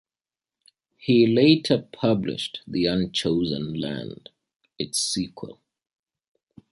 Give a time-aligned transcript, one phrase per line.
[0.97, 4.31] He later published "The Unchosen Land",
[4.79, 5.59] its sequel.